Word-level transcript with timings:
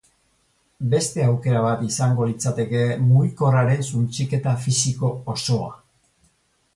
Beste 0.93 1.25
aukera 1.25 1.59
bat 1.65 1.83
izango 1.89 2.25
litzateke 2.29 2.81
mugikorraren 3.11 3.85
suntsiketa 3.91 4.55
fisiko 4.65 5.13
osoa. 5.35 5.69